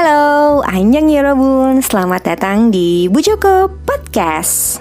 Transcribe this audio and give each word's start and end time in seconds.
Halo, 0.00 0.64
Anjang 0.64 1.12
Yorobun, 1.12 1.84
selamat 1.84 2.32
datang 2.32 2.72
di 2.72 3.04
Bu 3.12 3.20
Joko 3.20 3.68
Podcast. 3.84 4.80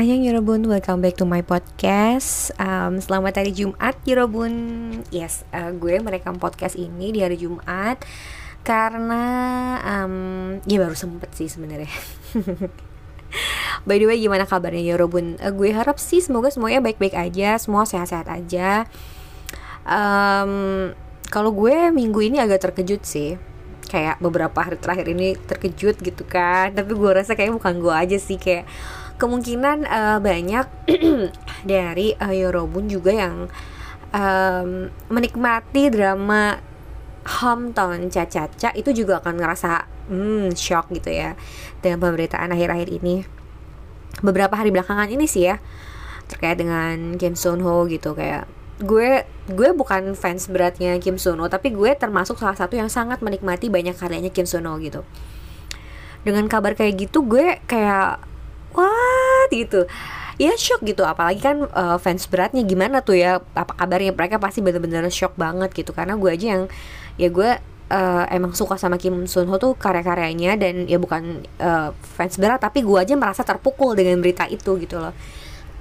Anjang 0.00 0.24
Yorobun, 0.24 0.64
welcome 0.64 1.04
back 1.04 1.20
to 1.20 1.28
my 1.28 1.44
podcast. 1.44 2.56
Um, 2.56 3.04
Selamat 3.04 3.44
hari 3.44 3.52
Jumat 3.52 4.00
Yorobun 4.08 4.52
Yes, 5.12 5.44
uh, 5.52 5.76
gue 5.76 6.00
merekam 6.00 6.40
podcast 6.40 6.80
ini 6.80 7.12
di 7.12 7.20
hari 7.20 7.36
Jumat 7.36 8.00
Karena, 8.64 9.24
um, 9.84 10.56
ya 10.64 10.80
baru 10.80 10.96
sempet 10.96 11.36
sih 11.36 11.52
sebenarnya. 11.52 11.92
By 13.84 14.00
the 14.00 14.08
way 14.08 14.24
gimana 14.24 14.48
kabarnya 14.48 14.80
Yorobun? 14.96 15.36
Uh, 15.36 15.52
gue 15.52 15.68
harap 15.68 16.00
sih 16.00 16.24
semoga 16.24 16.48
semuanya 16.48 16.80
baik-baik 16.80 17.12
aja 17.12 17.60
Semua 17.60 17.84
sehat-sehat 17.84 18.24
aja 18.24 18.88
um, 19.86 20.52
kalau 21.32 21.50
gue 21.56 21.88
minggu 21.90 22.20
ini 22.20 22.36
agak 22.42 22.70
terkejut 22.70 23.02
sih. 23.06 23.40
Kayak 23.88 24.24
beberapa 24.24 24.56
hari 24.56 24.80
terakhir 24.80 25.06
ini 25.12 25.36
terkejut 25.36 26.00
gitu 26.00 26.24
kan. 26.24 26.72
Tapi 26.72 26.92
gue 26.92 27.10
rasa 27.12 27.36
kayak 27.36 27.56
bukan 27.56 27.80
gue 27.80 27.94
aja 27.94 28.18
sih. 28.20 28.36
Kayak 28.40 28.68
kemungkinan 29.16 29.84
uh, 29.86 30.18
banyak 30.18 30.66
dari 31.72 32.16
uh, 32.16 32.32
Yorobun 32.32 32.88
juga 32.88 33.12
yang 33.12 33.46
um, 34.12 34.90
menikmati 35.08 35.88
drama 35.88 36.60
hometown 37.22 38.10
Caca-Caca 38.10 38.74
itu 38.74 38.90
juga 38.92 39.22
akan 39.22 39.34
ngerasa 39.38 39.86
hmm 40.10 40.58
shock 40.58 40.90
gitu 40.90 41.14
ya 41.14 41.38
dengan 41.80 42.02
pemberitaan 42.02 42.50
akhir-akhir 42.50 42.88
ini. 42.92 43.24
Beberapa 44.20 44.58
hari 44.58 44.74
belakangan 44.74 45.08
ini 45.08 45.24
sih 45.24 45.48
ya 45.48 45.62
terkait 46.26 46.58
dengan 46.58 47.16
Kim 47.16 47.38
Sun 47.38 47.62
Ho 47.62 47.86
gitu. 47.86 48.12
Kayak 48.12 48.50
gue 48.82 49.24
gue 49.48 49.68
bukan 49.72 50.18
fans 50.18 50.50
beratnya 50.50 50.98
Kim 50.98 51.16
Sono 51.16 51.46
tapi 51.46 51.70
gue 51.70 51.94
termasuk 51.94 52.38
salah 52.38 52.58
satu 52.58 52.74
yang 52.74 52.90
sangat 52.90 53.22
menikmati 53.22 53.70
banyak 53.70 53.94
karyanya 53.94 54.34
Kim 54.34 54.44
Sono 54.44 54.76
gitu. 54.82 55.06
Dengan 56.22 56.46
kabar 56.50 56.74
kayak 56.74 57.08
gitu 57.08 57.22
gue 57.26 57.62
kayak 57.70 58.18
what? 58.74 59.48
gitu. 59.50 59.86
Ya 60.40 60.56
shock 60.58 60.82
gitu. 60.82 61.06
Apalagi 61.06 61.38
kan 61.38 61.68
uh, 61.70 61.98
fans 62.02 62.26
beratnya 62.26 62.66
gimana 62.66 63.04
tuh 63.04 63.18
ya? 63.18 63.38
Apa 63.54 63.78
kabarnya? 63.78 64.16
Mereka 64.16 64.42
pasti 64.42 64.64
bener-bener 64.64 65.06
shock 65.12 65.36
banget 65.38 65.70
gitu. 65.76 65.94
Karena 65.94 66.18
gue 66.18 66.30
aja 66.32 66.46
yang 66.58 66.62
ya 67.20 67.28
gue 67.28 67.50
uh, 67.92 68.24
emang 68.32 68.56
suka 68.56 68.80
sama 68.80 68.96
Kim 68.96 69.28
Sun 69.28 69.46
Ho 69.52 69.60
tuh 69.60 69.76
karya-karyanya 69.76 70.56
dan 70.56 70.88
ya 70.88 70.96
bukan 70.96 71.44
uh, 71.60 71.92
fans 72.16 72.40
berat 72.40 72.64
tapi 72.64 72.80
gue 72.80 72.96
aja 72.96 73.14
merasa 73.14 73.44
terpukul 73.44 73.92
dengan 73.92 74.18
berita 74.24 74.48
itu 74.48 74.80
gitu 74.80 74.96
loh 74.98 75.12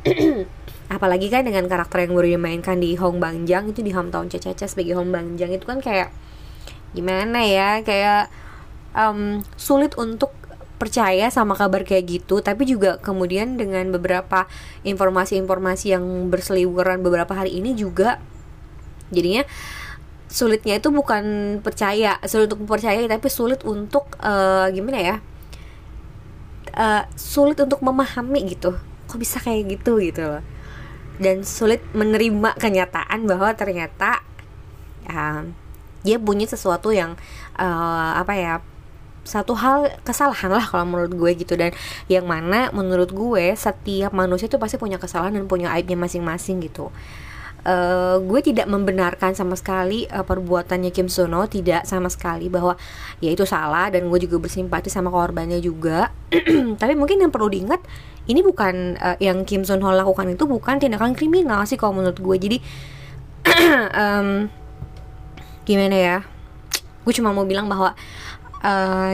apalagi 0.91 1.31
kan 1.31 1.47
dengan 1.47 1.71
karakter 1.71 2.03
yang 2.03 2.11
baru 2.19 2.35
dimainkan 2.35 2.83
di 2.83 2.99
Hong 2.99 3.23
Bangjang 3.23 3.71
itu 3.71 3.79
di 3.79 3.95
hometown 3.95 4.27
Caca 4.27 4.67
sebagai 4.67 4.99
Hong 4.99 5.07
Bangjang 5.15 5.55
itu 5.55 5.63
kan 5.63 5.79
kayak 5.79 6.11
gimana 6.91 7.47
ya 7.47 7.79
kayak 7.79 8.27
um, 8.91 9.39
sulit 9.55 9.95
untuk 9.95 10.35
percaya 10.75 11.31
sama 11.31 11.55
kabar 11.55 11.87
kayak 11.87 12.19
gitu. 12.19 12.43
Tapi 12.43 12.67
juga 12.67 12.99
kemudian 12.99 13.55
dengan 13.55 13.87
beberapa 13.95 14.51
informasi-informasi 14.83 15.95
yang 15.95 16.27
berseliweran 16.27 16.99
beberapa 16.99 17.31
hari 17.31 17.55
ini 17.55 17.71
juga 17.71 18.19
jadinya 19.15 19.47
sulitnya 20.27 20.79
itu 20.79 20.91
bukan 20.91 21.23
percaya 21.63 22.19
sulit 22.27 22.51
untuk 22.51 22.67
percaya 22.67 22.99
tapi 23.07 23.27
sulit 23.31 23.63
untuk 23.63 24.11
uh, 24.19 24.67
gimana 24.71 24.99
ya 24.99 25.15
uh, 26.75 27.07
sulit 27.15 27.55
untuk 27.63 27.79
memahami 27.79 28.43
gitu. 28.51 28.75
Kok 29.07 29.15
bisa 29.15 29.39
kayak 29.39 29.79
gitu 29.79 29.95
gitu 30.03 30.27
loh 30.27 30.43
dan 31.17 31.43
sulit 31.43 31.83
menerima 31.91 32.55
kenyataan 32.55 33.27
bahwa 33.27 33.51
ternyata 33.57 34.23
um, 35.09 35.51
dia 36.01 36.17
punya 36.17 36.45
sesuatu 36.49 36.93
yang 36.93 37.19
uh, 37.57 38.11
apa 38.17 38.33
ya 38.37 38.53
satu 39.21 39.53
hal 39.53 39.93
kesalahan 40.01 40.49
lah 40.49 40.65
kalau 40.65 40.85
menurut 40.85 41.13
gue 41.13 41.31
gitu. 41.45 41.53
Dan 41.53 41.73
yang 42.09 42.25
mana 42.25 42.73
menurut 42.73 43.13
gue 43.13 43.53
setiap 43.53 44.13
manusia 44.13 44.49
itu 44.49 44.57
pasti 44.57 44.81
punya 44.81 44.97
kesalahan 44.97 45.37
dan 45.37 45.45
punya 45.45 45.69
aibnya 45.73 45.97
masing-masing 45.97 46.61
gitu 46.65 46.89
uh, 47.65 48.17
gue 48.21 48.39
tidak 48.41 48.67
membenarkan 48.69 49.37
sama 49.37 49.53
sekali 49.57 50.09
uh, 50.09 50.25
perbuatannya 50.25 50.89
Kim 50.89 51.07
Sono 51.07 51.45
tidak 51.45 51.85
sama 51.85 52.09
sekali 52.09 52.49
bahwa 52.49 52.77
ya 53.21 53.29
itu 53.33 53.45
salah 53.45 53.89
dan 53.93 54.09
gue 54.09 54.19
juga 54.21 54.41
bersimpati 54.41 54.89
sama 54.89 55.13
korbannya 55.13 55.61
juga. 55.61 56.09
Tapi 56.81 56.93
mungkin 56.97 57.21
yang 57.21 57.31
perlu 57.33 57.49
diingat 57.51 57.81
ini 58.29 58.41
bukan 58.41 58.97
uh, 58.97 59.17
yang 59.21 59.45
Kim 59.45 59.65
Son 59.65 59.81
Ho 59.81 59.89
lakukan 59.93 60.29
itu 60.29 60.45
bukan 60.45 60.77
tindakan 60.77 61.13
kriminal 61.17 61.65
sih 61.65 61.77
kalau 61.77 61.97
menurut 61.97 62.17
gue. 62.17 62.35
Jadi 62.37 62.57
um, 64.01 64.49
gimana 65.65 65.97
ya? 65.97 66.17
Gue 67.01 67.13
cuma 67.17 67.33
mau 67.33 67.45
bilang 67.45 67.65
bahwa 67.65 67.97
uh, 68.61 69.13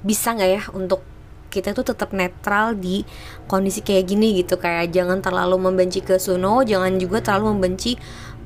bisa 0.00 0.32
nggak 0.32 0.50
ya 0.50 0.62
untuk 0.72 1.09
kita 1.50 1.74
tuh 1.74 1.82
tetap 1.82 2.14
netral 2.14 2.78
di 2.78 3.02
kondisi 3.50 3.82
kayak 3.82 4.06
gini 4.06 4.40
gitu. 4.40 4.56
Kayak 4.56 4.94
jangan 4.94 5.18
terlalu 5.20 5.58
membenci 5.58 6.00
ke 6.00 6.16
Suno 6.22 6.62
jangan 6.62 6.96
juga 6.96 7.20
terlalu 7.20 7.58
membenci 7.58 7.98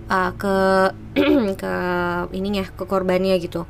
uh, 0.08 0.32
ke 0.34 0.56
ke 1.62 1.74
ininya 2.32 2.64
ke 2.64 2.84
korbannya 2.88 3.36
gitu. 3.38 3.68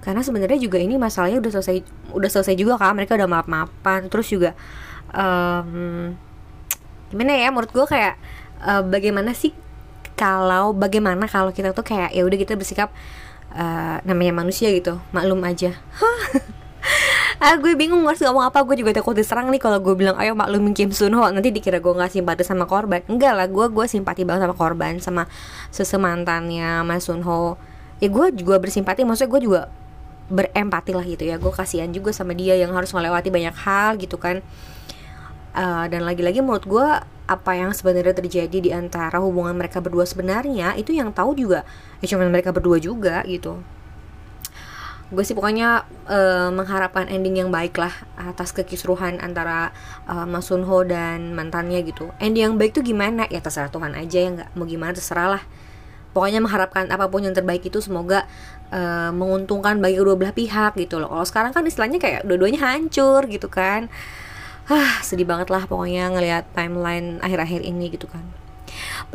Karena 0.00 0.22
sebenarnya 0.22 0.62
juga 0.62 0.78
ini 0.78 0.94
masalahnya 0.96 1.42
udah 1.42 1.52
selesai 1.58 1.82
udah 2.14 2.30
selesai 2.30 2.54
juga 2.54 2.78
kan 2.78 2.94
mereka 2.94 3.18
udah 3.18 3.26
maaf 3.26 3.46
maafan 3.50 4.06
terus 4.06 4.30
juga 4.30 4.54
um, 5.12 6.14
gimana 7.12 7.36
ya 7.36 7.52
menurut 7.52 7.70
gue 7.70 7.86
kayak 7.86 8.14
uh, 8.64 8.82
bagaimana 8.86 9.36
sih 9.36 9.52
kalau 10.16 10.72
bagaimana 10.72 11.28
kalau 11.28 11.52
kita 11.52 11.76
tuh 11.76 11.84
kayak 11.84 12.10
ya 12.16 12.22
udah 12.24 12.38
kita 12.40 12.56
bersikap 12.56 12.90
uh, 13.52 14.00
namanya 14.08 14.32
manusia 14.32 14.72
gitu 14.72 14.98
maklum 15.12 15.44
aja 15.44 15.76
ah 17.36 17.54
gue 17.60 17.76
bingung 17.76 18.02
harus 18.08 18.20
ngomong 18.24 18.48
apa. 18.48 18.64
Gue 18.64 18.80
juga 18.80 18.96
takut 18.96 19.12
diserang 19.12 19.52
nih 19.52 19.60
kalau 19.60 19.78
gue 19.80 19.94
bilang 19.94 20.16
ayo 20.16 20.32
maklumin 20.32 20.72
Kim 20.72 20.90
Sun 20.92 21.12
Ho. 21.12 21.28
Nanti 21.28 21.52
dikira 21.52 21.78
gue 21.78 21.92
nggak 21.92 22.12
simpati 22.12 22.42
sama 22.42 22.64
korban. 22.64 23.04
Enggak 23.06 23.36
lah 23.36 23.46
gue 23.48 23.66
gue 23.68 23.86
simpati 23.86 24.24
banget 24.24 24.48
sama 24.48 24.56
korban 24.56 24.92
sama 24.98 25.22
sesemantannya 25.70 26.82
Mas 26.84 27.04
Sun 27.04 27.20
Ho. 27.24 27.60
Ya 28.00 28.08
gue 28.08 28.26
juga 28.36 28.60
bersimpati 28.60 29.04
maksudnya 29.04 29.30
gue 29.32 29.40
juga 29.44 29.60
berempati 30.32 30.92
lah 30.96 31.04
gitu 31.04 31.24
ya. 31.28 31.36
Gue 31.36 31.52
kasihan 31.52 31.88
juga 31.92 32.10
sama 32.16 32.32
dia 32.32 32.56
yang 32.56 32.72
harus 32.72 32.90
melewati 32.90 33.28
banyak 33.28 33.54
hal 33.54 34.00
gitu 34.00 34.16
kan. 34.16 34.40
Uh, 35.56 35.88
dan 35.88 36.04
lagi-lagi 36.04 36.44
menurut 36.44 36.68
gue 36.68 36.88
apa 37.26 37.52
yang 37.56 37.72
sebenarnya 37.72 38.12
terjadi 38.12 38.58
di 38.60 38.70
antara 38.70 39.18
hubungan 39.18 39.56
mereka 39.56 39.80
berdua 39.80 40.04
sebenarnya 40.04 40.76
itu 40.76 40.92
yang 40.92 41.12
tahu 41.12 41.32
juga. 41.32 41.64
Ya 42.00 42.12
cuma 42.12 42.28
mereka 42.28 42.52
berdua 42.52 42.76
juga 42.80 43.24
gitu 43.24 43.60
gue 45.06 45.22
sih 45.22 45.38
pokoknya 45.38 45.86
uh, 46.10 46.50
mengharapkan 46.50 47.06
ending 47.06 47.38
yang 47.46 47.50
baik 47.54 47.78
lah 47.78 47.94
atas 48.18 48.50
kekisruhan 48.50 49.22
antara 49.22 49.70
uh, 50.10 50.26
Mas 50.26 50.50
Sunho 50.50 50.82
dan 50.82 51.30
mantannya 51.30 51.78
gitu 51.86 52.10
ending 52.18 52.50
yang 52.50 52.54
baik 52.58 52.74
tuh 52.74 52.82
gimana 52.82 53.30
ya 53.30 53.38
terserah 53.38 53.70
Tuhan 53.70 53.94
aja 53.94 54.18
ya 54.18 54.28
nggak 54.34 54.50
mau 54.58 54.66
gimana 54.66 54.98
terserah 54.98 55.38
lah 55.38 55.42
pokoknya 56.16 56.40
mengharapkan 56.40 56.88
apa 56.88 57.12
pun 57.12 57.28
yang 57.28 57.36
terbaik 57.36 57.60
itu 57.68 57.78
semoga 57.84 58.24
uh, 58.72 59.12
menguntungkan 59.12 59.76
bagi 59.84 60.00
kedua 60.00 60.16
belah 60.16 60.32
pihak 60.32 60.72
gitu 60.80 60.96
loh. 60.96 61.12
Kalau 61.12 61.26
sekarang 61.28 61.52
kan 61.52 61.68
istilahnya 61.68 62.00
kayak 62.00 62.24
dua-duanya 62.24 62.64
hancur 62.64 63.28
gitu 63.28 63.52
kan. 63.52 63.92
Ah, 64.66 64.98
sedih 65.04 65.28
banget 65.28 65.52
lah 65.52 65.68
pokoknya 65.68 66.10
ngelihat 66.10 66.48
timeline 66.56 67.20
akhir-akhir 67.20 67.60
ini 67.62 67.92
gitu 67.92 68.08
kan. 68.08 68.24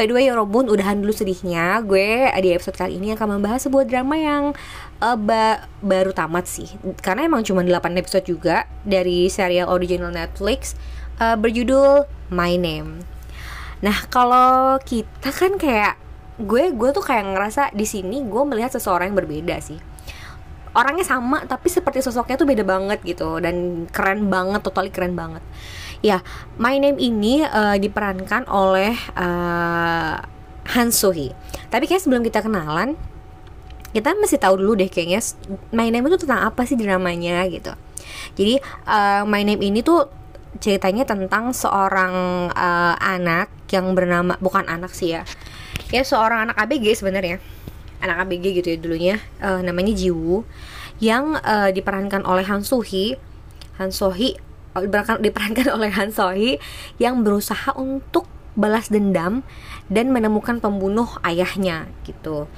By 0.02 0.10
the 0.10 0.18
way, 0.18 0.34
Robun 0.34 0.66
udahan 0.66 1.06
dulu 1.06 1.14
sedihnya. 1.14 1.78
Gue 1.86 2.26
di 2.42 2.50
episode 2.58 2.74
kali 2.74 2.98
ini 2.98 3.14
akan 3.14 3.38
membahas 3.38 3.70
sebuah 3.70 3.86
drama 3.86 4.18
yang 4.18 4.50
uh, 4.98 5.14
ba 5.14 5.70
baru 5.78 6.10
tamat 6.10 6.50
sih. 6.50 6.66
Karena 7.06 7.30
emang 7.30 7.46
cuma 7.46 7.62
8 7.62 8.02
episode 8.02 8.26
juga 8.26 8.66
dari 8.82 9.30
serial 9.30 9.70
original 9.70 10.10
Netflix 10.10 10.74
uh, 11.22 11.38
berjudul 11.38 12.10
My 12.34 12.58
Name. 12.58 13.06
Nah, 13.86 14.10
kalau 14.10 14.82
kita 14.82 15.30
kan 15.30 15.62
kayak 15.62 16.02
gue 16.42 16.74
gue 16.74 16.90
tuh 16.98 17.06
kayak 17.06 17.38
ngerasa 17.38 17.70
di 17.70 17.86
sini 17.86 18.26
gue 18.26 18.42
melihat 18.50 18.74
seseorang 18.74 19.14
yang 19.14 19.22
berbeda 19.22 19.62
sih 19.62 19.78
orangnya 20.74 21.06
sama 21.06 21.46
tapi 21.46 21.70
seperti 21.70 22.02
sosoknya 22.02 22.40
tuh 22.40 22.50
beda 22.50 22.66
banget 22.66 23.04
gitu 23.06 23.38
dan 23.38 23.86
keren 23.92 24.32
banget 24.32 24.66
totally 24.66 24.90
keren 24.90 25.14
banget 25.14 25.44
ya 26.02 26.26
My 26.58 26.78
Name 26.82 26.98
ini 26.98 27.46
uh, 27.46 27.78
diperankan 27.78 28.50
oleh 28.50 28.94
uh, 29.16 30.18
Han 30.78 30.90
Sohee. 30.94 31.34
Tapi 31.70 31.88
kayak 31.88 32.04
sebelum 32.06 32.26
kita 32.26 32.44
kenalan 32.44 32.98
kita 33.92 34.16
mesti 34.16 34.40
tahu 34.40 34.56
dulu 34.60 34.80
deh 34.80 34.88
kayaknya 34.88 35.20
My 35.72 35.88
Name 35.92 36.08
itu 36.08 36.24
tentang 36.24 36.48
apa 36.48 36.64
sih 36.64 36.76
dramanya 36.76 37.44
gitu. 37.48 37.72
Jadi 38.36 38.60
uh, 38.88 39.24
My 39.28 39.44
Name 39.44 39.62
ini 39.62 39.84
tuh 39.84 40.08
ceritanya 40.60 41.08
tentang 41.08 41.56
seorang 41.56 42.48
uh, 42.52 42.96
anak 43.00 43.48
yang 43.72 43.96
bernama 43.96 44.36
bukan 44.40 44.68
anak 44.68 44.92
sih 44.92 45.16
ya. 45.16 45.24
Ya 45.92 46.04
seorang 46.04 46.50
anak 46.50 46.56
ABG 46.60 47.04
sebenarnya. 47.04 47.40
Anak 48.00 48.28
ABG 48.28 48.64
gitu 48.64 48.68
ya 48.74 48.78
dulunya. 48.80 49.16
Uh, 49.44 49.60
namanya 49.60 49.92
Jiwoo. 49.96 50.48
Yang 51.04 51.40
uh, 51.44 51.70
diperankan 51.72 52.24
oleh 52.24 52.48
Han 52.48 52.64
Sohee. 52.64 53.20
Han 53.80 53.92
Sohee 53.92 54.40
diperankan, 54.76 55.68
oleh 55.76 55.92
Han 55.92 56.12
Sohee 56.12 56.58
yang 56.98 57.22
berusaha 57.22 57.76
untuk 57.76 58.28
balas 58.56 58.92
dendam 58.92 59.44
dan 59.88 60.12
menemukan 60.12 60.60
pembunuh 60.60 61.08
ayahnya 61.24 61.88
gitu. 62.04 62.52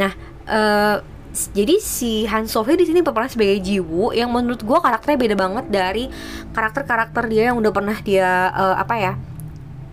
Nah, 0.00 0.16
uh, 0.48 1.04
jadi 1.34 1.82
si 1.82 2.24
Han 2.30 2.46
Sofie 2.46 2.78
di 2.78 2.86
sini 2.86 3.02
berperan 3.02 3.26
sebagai 3.26 3.58
Jiwoo 3.58 4.14
yang 4.14 4.30
menurut 4.30 4.62
gue 4.62 4.78
karakternya 4.78 5.18
beda 5.18 5.36
banget 5.36 5.66
dari 5.66 6.04
karakter-karakter 6.54 7.26
dia 7.26 7.50
yang 7.50 7.58
udah 7.58 7.72
pernah 7.74 7.98
dia 7.98 8.54
uh, 8.54 8.78
apa 8.78 8.94
ya 8.94 9.12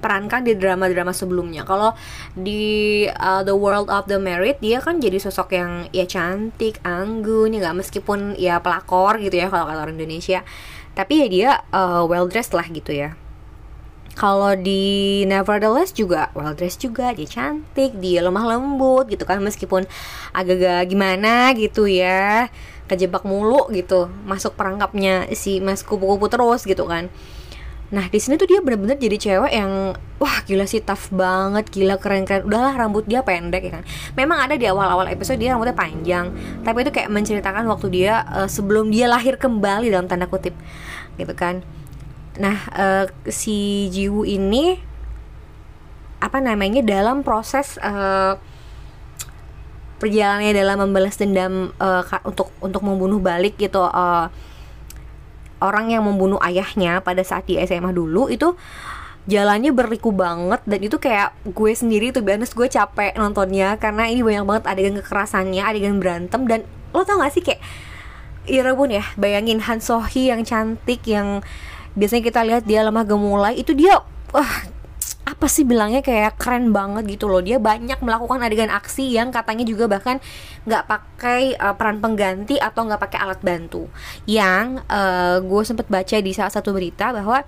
perankan 0.02 0.42
di 0.42 0.58
drama-drama 0.58 1.14
sebelumnya. 1.14 1.62
Kalau 1.62 1.94
di 2.34 3.06
uh, 3.06 3.46
The 3.46 3.54
World 3.54 3.90
of 3.94 4.10
the 4.10 4.18
Married 4.18 4.58
dia 4.58 4.82
kan 4.82 4.98
jadi 4.98 5.22
sosok 5.22 5.54
yang 5.54 5.72
ya 5.94 6.10
cantik, 6.10 6.82
anggun, 6.82 7.54
ya 7.54 7.62
nggak 7.62 7.86
meskipun 7.86 8.34
ya 8.38 8.58
pelakor 8.62 9.22
gitu 9.22 9.38
ya 9.38 9.48
kalau 9.54 9.70
kata 9.70 9.86
orang 9.86 9.98
Indonesia. 9.98 10.42
Tapi 10.94 11.14
ya 11.24 11.28
dia 11.28 11.52
uh, 11.72 12.04
well 12.06 12.28
dressed 12.28 12.52
lah 12.52 12.68
gitu 12.68 12.92
ya. 12.92 13.16
Kalau 14.12 14.54
di 14.60 15.24
Nevertheless 15.24 15.96
juga 15.96 16.30
well 16.36 16.52
dressed 16.52 16.84
juga, 16.84 17.16
dia 17.16 17.26
cantik, 17.26 17.96
dia 17.98 18.20
lemah 18.20 18.44
lembut 18.56 19.08
gitu 19.08 19.24
kan 19.24 19.40
meskipun 19.40 19.88
agak-agak 20.36 20.92
gimana 20.92 21.56
gitu 21.56 21.88
ya 21.88 22.52
kejebak 22.92 23.24
mulu 23.24 23.72
gitu 23.72 24.12
masuk 24.28 24.60
perangkapnya 24.60 25.32
si 25.32 25.64
mas 25.64 25.80
kupu-kupu 25.80 26.28
terus 26.28 26.68
gitu 26.68 26.84
kan 26.84 27.08
Nah 27.92 28.08
di 28.08 28.20
sini 28.24 28.40
tuh 28.40 28.48
dia 28.48 28.64
bener-bener 28.64 28.96
jadi 28.96 29.20
cewek 29.20 29.52
yang 29.52 29.92
wah 30.16 30.38
gila 30.48 30.64
sih 30.64 30.80
tough 30.80 31.12
banget, 31.12 31.68
gila 31.68 32.00
keren-keren. 32.00 32.48
Udahlah 32.48 32.72
rambut 32.72 33.04
dia 33.04 33.20
pendek 33.20 33.68
ya 33.68 33.72
kan. 33.80 33.84
Memang 34.16 34.48
ada 34.48 34.56
di 34.56 34.64
awal-awal 34.64 35.12
episode 35.12 35.44
dia 35.44 35.52
rambutnya 35.52 35.76
panjang, 35.76 36.32
tapi 36.64 36.88
itu 36.88 36.92
kayak 36.96 37.12
menceritakan 37.12 37.68
waktu 37.68 37.92
dia 37.92 38.24
uh, 38.32 38.48
sebelum 38.48 38.96
dia 38.96 39.12
lahir 39.12 39.36
kembali 39.36 39.92
dalam 39.92 40.08
tanda 40.08 40.32
kutip, 40.32 40.56
gitu 41.20 41.36
kan. 41.36 41.68
Nah 42.40 42.64
uh, 42.72 43.06
si 43.28 43.92
Jiwoo 43.92 44.24
ini 44.24 44.80
apa 46.24 46.40
namanya 46.40 46.80
dalam 46.80 47.28
proses 47.28 47.76
uh, 47.84 48.40
perjalanannya 50.00 50.54
dalam 50.56 50.78
membalas 50.80 51.20
dendam 51.20 51.76
uh, 51.76 52.08
untuk 52.24 52.56
untuk 52.64 52.88
membunuh 52.88 53.20
balik 53.20 53.60
gitu. 53.60 53.84
Uh, 53.84 54.32
orang 55.62 55.94
yang 55.94 56.04
membunuh 56.04 56.42
ayahnya 56.42 57.00
pada 57.06 57.22
saat 57.22 57.46
di 57.46 57.62
SMA 57.62 57.94
dulu 57.94 58.28
itu 58.28 58.58
jalannya 59.30 59.70
berliku 59.70 60.10
banget 60.10 60.66
dan 60.66 60.80
itu 60.82 60.98
kayak 60.98 61.38
gue 61.46 61.72
sendiri 61.78 62.10
tuh 62.10 62.26
biasa 62.26 62.58
gue 62.58 62.68
capek 62.68 63.14
nontonnya 63.22 63.78
karena 63.78 64.10
ini 64.10 64.26
banyak 64.26 64.46
banget 64.50 64.64
adegan 64.66 64.96
kekerasannya 64.98 65.62
adegan 65.62 66.02
berantem 66.02 66.42
dan 66.50 66.66
lo 66.90 67.06
tau 67.06 67.22
gak 67.22 67.34
sih 67.34 67.46
kayak 67.46 67.62
Ira 68.50 68.74
pun 68.74 68.90
ya 68.90 69.06
bayangin 69.22 69.62
Han 69.62 69.78
Sohee 69.78 70.34
yang 70.34 70.42
cantik 70.42 71.06
yang 71.06 71.46
biasanya 71.94 72.24
kita 72.26 72.42
lihat 72.42 72.64
dia 72.66 72.82
lemah 72.82 73.06
gemulai 73.06 73.54
itu 73.54 73.78
dia 73.78 74.02
wah 74.34 74.52
apa 75.32 75.48
sih 75.48 75.64
bilangnya 75.64 76.04
kayak 76.04 76.36
keren 76.36 76.76
banget 76.76 77.08
gitu 77.08 77.32
loh. 77.32 77.40
Dia 77.40 77.58
banyak 77.58 78.04
melakukan 78.04 78.44
adegan 78.44 78.68
aksi 78.68 79.16
yang 79.16 79.32
katanya 79.32 79.64
juga 79.64 79.88
bahkan 79.88 80.20
nggak 80.68 80.84
pakai 80.92 81.56
uh, 81.56 81.74
peran 81.80 82.04
pengganti 82.04 82.60
atau 82.60 82.84
nggak 82.84 83.00
pakai 83.00 83.20
alat 83.24 83.40
bantu. 83.40 83.88
Yang 84.28 84.84
uh, 84.92 85.40
gue 85.40 85.62
sempet 85.64 85.88
baca 85.88 86.18
di 86.20 86.32
salah 86.36 86.52
satu 86.52 86.76
berita 86.76 87.16
bahwa 87.16 87.48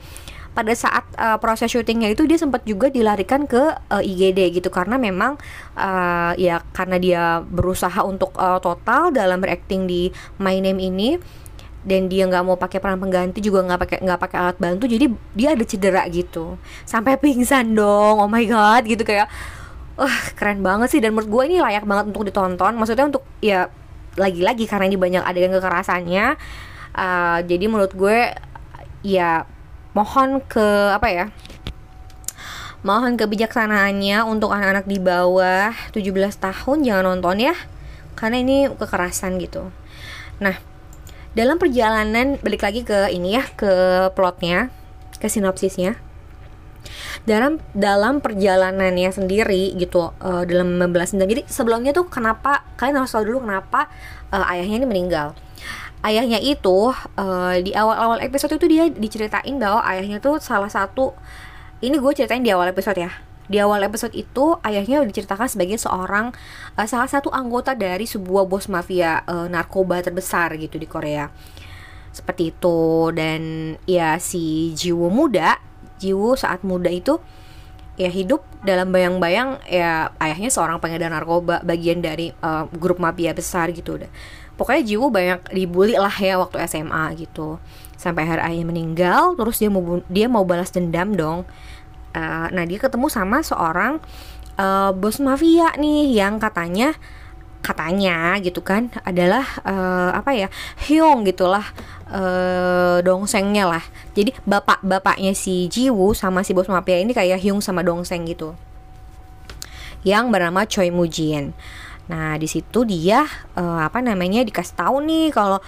pada 0.53 0.73
saat 0.77 1.03
uh, 1.17 1.41
proses 1.41 1.73
syutingnya 1.73 2.13
itu 2.13 2.29
dia 2.29 2.37
sempat 2.37 2.61
juga 2.63 2.87
dilarikan 2.87 3.49
ke 3.49 3.75
uh, 3.91 3.99
IGD 3.99 4.63
gitu. 4.63 4.71
Karena 4.71 4.95
memang 4.95 5.35
uh, 5.75 6.31
ya 6.39 6.63
karena 6.71 6.97
dia 7.01 7.23
berusaha 7.43 7.99
untuk 8.07 8.31
uh, 8.39 8.63
total 8.63 9.11
dalam 9.11 9.43
berakting 9.43 9.89
di 9.89 10.07
My 10.39 10.55
Name 10.63 10.79
ini 10.79 11.09
dan 11.83 12.07
dia 12.07 12.23
nggak 12.27 12.43
mau 12.47 12.55
pakai 12.55 12.79
peran 12.79 12.99
pengganti 12.99 13.43
juga 13.43 13.63
nggak 13.63 13.79
pakai 13.79 13.97
nggak 14.03 14.19
pakai 14.19 14.37
alat 14.39 14.57
bantu 14.59 14.87
jadi 14.87 15.05
dia 15.35 15.49
ada 15.55 15.63
cedera 15.67 16.03
gitu. 16.07 16.55
Sampai 16.87 17.19
pingsan 17.19 17.75
dong 17.75 18.23
oh 18.23 18.29
my 18.31 18.43
god 18.47 18.87
gitu 18.87 19.03
kayak 19.03 19.27
wah 19.99 20.07
uh, 20.07 20.25
keren 20.35 20.63
banget 20.63 20.89
sih. 20.89 20.99
Dan 21.03 21.13
menurut 21.13 21.29
gue 21.29 21.43
ini 21.53 21.57
layak 21.59 21.83
banget 21.83 22.09
untuk 22.09 22.23
ditonton. 22.25 22.73
Maksudnya 22.79 23.05
untuk 23.07 23.23
ya 23.43 23.67
lagi-lagi 24.17 24.69
karena 24.69 24.85
ini 24.85 24.97
banyak 24.97 25.23
adegan 25.25 25.53
kekerasannya 25.57 26.37
uh, 26.97 27.39
jadi 27.41 27.65
menurut 27.65 27.93
gue 27.93 28.33
ya 29.01 29.45
mohon 29.97 30.41
ke 30.45 30.93
apa 30.93 31.07
ya 31.09 31.25
mohon 32.83 33.15
kebijaksanaannya 33.15 34.27
untuk 34.27 34.51
anak-anak 34.51 34.85
di 34.85 34.99
bawah 34.99 35.71
17 35.95 36.13
tahun 36.37 36.77
jangan 36.83 37.05
nonton 37.15 37.41
ya 37.41 37.55
karena 38.13 38.45
ini 38.45 38.69
kekerasan 38.69 39.41
gitu. 39.41 39.73
Nah 40.37 40.59
dalam 41.33 41.57
perjalanan 41.57 42.37
balik 42.41 42.61
lagi 42.61 42.81
ke 42.85 43.09
ini 43.09 43.37
ya 43.37 43.43
ke 43.57 43.71
plotnya 44.13 44.69
ke 45.17 45.27
sinopsisnya. 45.29 45.97
Dalam 47.23 47.63
dalam 47.71 48.19
perjalanannya 48.19 49.09
sendiri 49.09 49.71
gitu 49.79 50.11
uh, 50.11 50.43
dalam 50.43 50.75
membelas 50.75 51.15
dan 51.15 51.23
jadi 51.25 51.47
sebelumnya 51.47 51.95
tuh 51.95 52.11
kenapa 52.11 52.67
kalian 52.75 52.99
harus 52.99 53.15
tahu 53.15 53.23
dulu 53.31 53.47
kenapa 53.47 53.87
uh, 54.29 54.45
ayahnya 54.51 54.83
ini 54.83 54.87
meninggal. 54.87 55.33
Ayahnya 56.03 56.43
itu 56.43 56.91
uh, 56.91 57.55
di 57.63 57.71
awal-awal 57.71 58.19
episode 58.19 58.59
itu 58.59 58.67
dia 58.67 58.91
diceritain 58.91 59.55
bahwa 59.55 59.79
ayahnya 59.87 60.19
tuh 60.19 60.37
salah 60.43 60.67
satu 60.67 61.15
ini 61.79 61.95
gue 61.95 62.11
ceritain 62.11 62.43
di 62.43 62.51
awal 62.51 62.67
episode 62.67 62.99
ya 62.99 63.11
di 63.51 63.59
awal 63.59 63.83
episode 63.83 64.15
itu 64.15 64.55
ayahnya 64.63 65.03
diceritakan 65.03 65.51
sebagai 65.51 65.75
seorang 65.75 66.31
uh, 66.79 66.87
salah 66.87 67.09
satu 67.11 67.27
anggota 67.29 67.75
dari 67.75 68.07
sebuah 68.07 68.47
bos 68.47 68.71
mafia 68.71 69.23
uh, 69.27 69.51
narkoba 69.51 69.99
terbesar 69.99 70.55
gitu 70.55 70.79
di 70.79 70.87
Korea. 70.87 71.27
Seperti 72.13 72.55
itu. 72.55 73.11
Dan 73.11 73.73
ya 73.83 74.15
si 74.21 74.71
Jiwo 74.77 75.11
muda, 75.11 75.59
Jiwo 75.99 76.39
saat 76.39 76.63
muda 76.63 76.87
itu 76.87 77.19
ya 77.93 78.09
hidup 78.09 78.41
dalam 78.65 78.89
bayang-bayang 78.89 79.61
ya 79.69 80.09
ayahnya 80.17 80.49
seorang 80.49 80.81
pengedar 80.81 81.13
narkoba 81.13 81.61
bagian 81.61 82.01
dari 82.01 82.33
uh, 82.41 82.65
grup 82.73 82.97
mafia 82.97 83.37
besar 83.37 83.69
gitu 83.69 84.01
pokoknya 84.57 84.81
Jiwo 84.85 85.13
banyak 85.13 85.53
dibully 85.53 85.97
lah 85.97 86.13
ya 86.13 86.41
waktu 86.41 86.61
SMA 86.65 87.17
gitu. 87.17 87.57
Sampai 87.97 88.27
hari 88.27 88.41
ayahnya 88.41 88.67
meninggal 88.67 89.37
terus 89.37 89.61
dia 89.61 89.69
mau 89.69 90.01
dia 90.09 90.27
mau 90.27 90.43
balas 90.43 90.73
dendam 90.73 91.13
dong 91.13 91.45
uh, 92.13 92.47
nah 92.49 92.63
dia 92.65 92.79
ketemu 92.79 93.09
sama 93.09 93.41
seorang 93.41 93.99
uh, 94.57 94.91
bos 94.93 95.19
mafia 95.19 95.73
nih 95.77 96.13
yang 96.13 96.37
katanya 96.37 96.93
katanya 97.63 98.35
gitu 98.43 98.59
kan 98.59 98.91
adalah 99.07 99.47
uh, 99.63 100.11
apa 100.11 100.35
ya 100.35 100.47
Hyung 100.83 101.23
gitulah 101.23 101.63
uh, 102.11 102.99
dongsengnya 102.99 103.63
lah. 103.65 103.83
Jadi 104.11 104.35
bapak 104.43 104.83
bapaknya 104.83 105.31
si 105.31 105.71
Jiwoo 105.71 106.11
sama 106.11 106.43
si 106.43 106.51
bos 106.51 106.67
mafia 106.67 106.99
ini 106.99 107.15
kayak 107.15 107.39
Hyung 107.39 107.63
sama 107.63 107.79
dongseng 107.81 108.27
gitu. 108.27 108.53
Yang 110.03 110.25
bernama 110.27 110.67
Choi 110.67 110.91
Mujin. 110.91 111.55
Nah 112.11 112.35
di 112.35 112.51
situ 112.51 112.83
dia 112.83 113.23
uh, 113.55 113.79
apa 113.87 114.03
namanya 114.03 114.43
dikasih 114.43 114.75
tahu 114.75 114.99
nih 115.07 115.31
kalau 115.31 115.63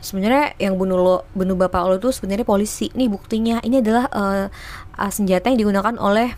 sebenarnya 0.00 0.56
yang 0.56 0.80
bunuh 0.80 0.96
lo 0.96 1.16
bunuh 1.36 1.56
bapak 1.56 1.82
lo 1.86 1.96
tuh 2.00 2.12
sebenarnya 2.12 2.44
polisi. 2.44 2.88
Nih 2.96 3.06
buktinya. 3.06 3.60
Ini 3.60 3.84
adalah 3.84 4.04
uh, 4.10 4.46
senjata 5.12 5.52
yang 5.52 5.60
digunakan 5.60 5.94
oleh 6.00 6.34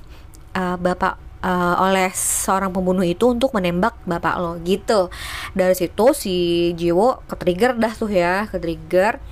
uh, 0.54 0.76
bapak 0.76 1.18
uh, 1.42 1.74
oleh 1.82 2.10
seorang 2.14 2.70
pembunuh 2.70 3.06
itu 3.06 3.30
untuk 3.30 3.54
menembak 3.54 3.98
bapak 4.06 4.34
lo 4.38 4.58
gitu. 4.62 5.08
Dari 5.54 5.74
situ 5.74 6.06
si 6.14 6.34
Jiwo 6.74 7.22
ketrigger 7.30 7.78
dah 7.78 7.92
tuh 7.94 8.10
ya 8.10 8.46
ketrigger. 8.50 9.22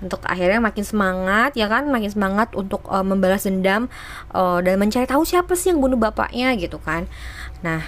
Untuk 0.00 0.24
akhirnya 0.24 0.64
makin 0.64 0.80
semangat 0.80 1.52
ya 1.60 1.68
kan? 1.68 1.84
Makin 1.92 2.08
semangat 2.08 2.56
untuk 2.56 2.88
uh, 2.88 3.04
membalas 3.04 3.44
dendam 3.44 3.92
uh, 4.32 4.56
dan 4.64 4.80
mencari 4.80 5.04
tahu 5.04 5.28
siapa 5.28 5.52
sih 5.52 5.76
yang 5.76 5.80
bunuh 5.84 6.00
bapaknya 6.00 6.56
gitu 6.56 6.80
kan. 6.80 7.04
Nah 7.60 7.84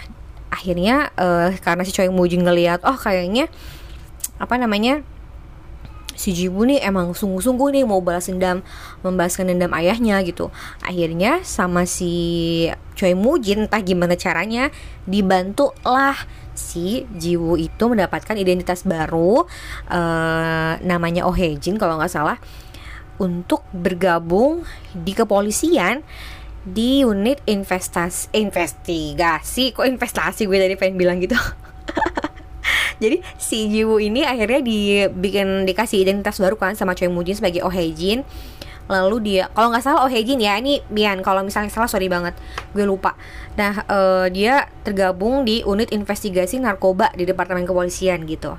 akhirnya 0.53 1.09
uh, 1.17 1.49
karena 1.65 1.81
si 1.89 1.97
Choi 1.97 2.13
Mujin 2.13 2.45
ngeliat 2.45 2.85
oh 2.85 3.01
kayaknya 3.01 3.49
apa 4.37 4.61
namanya 4.61 5.01
si 6.17 6.37
Jibu 6.37 6.65
nih 6.69 6.85
emang 6.85 7.13
sungguh-sungguh 7.17 7.75
nih 7.75 7.85
mau 7.85 8.01
balas 8.05 8.29
dendam 8.29 8.65
membalaskan 9.05 9.51
dendam 9.53 9.73
ayahnya 9.77 10.21
gitu. 10.27 10.53
Akhirnya 10.85 11.43
sama 11.43 11.85
si 11.89 12.69
Choi 12.95 13.17
Mujin 13.17 13.67
entah 13.67 13.81
gimana 13.81 14.15
caranya 14.17 14.69
dibantu 15.09 15.73
lah 15.83 16.17
si 16.53 17.09
Jiwoo 17.17 17.57
itu 17.57 17.85
mendapatkan 17.89 18.37
identitas 18.37 18.85
baru 18.85 19.49
uh, 19.89 20.73
namanya 20.85 21.25
Oh 21.25 21.35
Hejin 21.35 21.81
kalau 21.81 21.97
nggak 21.97 22.13
salah 22.13 22.37
untuk 23.21 23.65
bergabung 23.73 24.65
di 24.93 25.13
kepolisian 25.17 26.05
di 26.63 27.03
unit 27.03 27.43
investasi 27.47 28.31
investigasi. 28.39 29.75
Kok 29.75 29.87
investasi 29.87 30.47
gue 30.47 30.59
tadi 30.59 30.75
pengen 30.79 30.97
bilang 30.99 31.19
gitu 31.19 31.35
jadi 33.03 33.19
si 33.35 33.67
Jiwoo 33.67 33.99
ini 33.99 34.23
akhirnya 34.23 34.63
dibikin 34.63 35.67
dikasih 35.67 36.07
identitas 36.07 36.39
baru 36.39 36.55
kan 36.55 36.79
sama 36.79 36.95
Choi 36.95 37.11
Mujin 37.11 37.35
sebagai 37.35 37.67
Oh 37.67 37.75
Jin 37.75 38.23
lalu 38.87 39.17
dia 39.23 39.51
kalau 39.55 39.75
nggak 39.75 39.83
salah 39.83 40.07
Oh 40.07 40.13
Jin 40.13 40.39
ya 40.39 40.55
ini 40.63 40.79
Bian 40.87 41.19
kalau 41.27 41.43
misalnya 41.43 41.75
salah 41.75 41.91
sorry 41.91 42.07
banget 42.07 42.39
gue 42.71 42.87
lupa. 42.87 43.19
Nah 43.59 43.83
uh, 43.91 44.27
dia 44.31 44.71
tergabung 44.87 45.43
di 45.43 45.67
unit 45.67 45.91
investigasi 45.91 46.63
narkoba 46.63 47.11
di 47.19 47.27
departemen 47.27 47.67
kepolisian 47.67 48.23
gitu. 48.31 48.55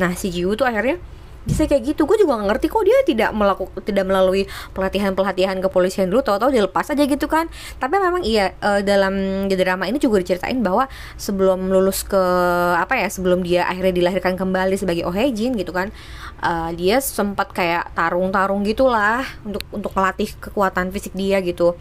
Nah 0.00 0.16
si 0.16 0.32
Jiwoo 0.32 0.56
tuh 0.56 0.64
akhirnya 0.64 0.96
bisa 1.44 1.68
kayak 1.68 1.94
gitu. 1.94 2.04
Gue 2.08 2.16
juga 2.20 2.40
gak 2.40 2.56
ngerti 2.56 2.66
kok 2.72 2.82
dia 2.84 2.98
tidak 3.04 3.30
melakukan 3.36 3.80
tidak 3.84 4.04
melalui 4.04 4.42
pelatihan 4.72 5.12
pelatihan 5.12 5.56
kepolisian 5.60 6.08
dulu. 6.08 6.24
Tau-tau 6.24 6.50
dilepas 6.50 6.88
aja 6.90 7.04
gitu 7.04 7.28
kan. 7.28 7.46
Tapi 7.78 7.94
memang 8.00 8.24
iya 8.24 8.56
uh, 8.60 8.80
dalam 8.80 9.46
drama 9.48 9.86
ini 9.86 10.02
juga 10.02 10.20
diceritain 10.20 10.58
bahwa 10.60 10.90
sebelum 11.16 11.70
lulus 11.70 12.02
ke 12.02 12.20
apa 12.74 12.98
ya 12.98 13.08
sebelum 13.08 13.46
dia 13.46 13.64
akhirnya 13.68 13.94
dilahirkan 13.94 14.34
kembali 14.34 14.74
sebagai 14.74 15.06
Ohejin 15.06 15.54
gitu 15.54 15.70
kan 15.70 15.94
uh, 16.42 16.70
dia 16.74 16.98
sempat 16.98 17.54
kayak 17.54 17.94
tarung-tarung 17.96 18.66
gitulah 18.66 19.24
untuk 19.46 19.62
untuk 19.70 19.92
melatih 19.94 20.28
kekuatan 20.40 20.90
fisik 20.90 21.14
dia 21.14 21.40
gitu 21.40 21.78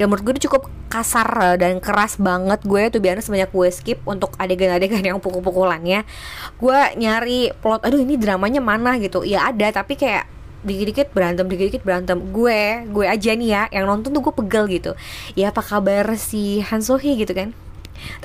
dan 0.00 0.08
menurut 0.08 0.24
gue 0.24 0.32
itu 0.40 0.48
cukup 0.48 0.72
kasar 0.88 1.28
eh, 1.44 1.56
dan 1.60 1.76
keras 1.76 2.16
banget 2.16 2.64
gue 2.64 2.88
tuh 2.88 3.04
biasanya 3.04 3.20
sebanyak 3.20 3.50
gue 3.52 3.68
skip 3.68 3.98
untuk 4.08 4.32
adegan-adegan 4.40 5.04
yang 5.04 5.20
pukul-pukulannya. 5.20 6.08
Gue 6.56 6.78
nyari 6.96 7.52
plot 7.60 7.84
aduh 7.84 8.00
ini 8.00 8.16
dramanya 8.16 8.64
mana? 8.64 8.96
gitu. 8.96 9.20
Ya 9.28 9.44
ada 9.44 9.68
tapi 9.68 10.00
kayak 10.00 10.24
dikit-dikit 10.64 11.12
berantem 11.12 11.44
dikit-dikit 11.52 11.84
berantem. 11.84 12.16
Gue 12.32 12.88
gue 12.88 13.04
aja 13.04 13.36
nih 13.36 13.48
ya 13.52 13.62
yang 13.76 13.84
nonton 13.84 14.08
tuh 14.16 14.24
gue 14.24 14.32
pegel 14.32 14.64
gitu. 14.72 14.96
Ya 15.36 15.52
apa 15.52 15.60
kabar 15.60 16.16
si 16.16 16.64
Han 16.64 16.80
gitu 16.80 17.32
kan? 17.36 17.52